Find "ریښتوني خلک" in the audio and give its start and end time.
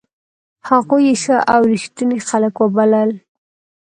1.71-2.55